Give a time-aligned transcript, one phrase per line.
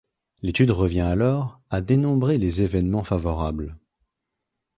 [0.41, 3.77] L'étude revient alors à dénombrer les évènements favorables.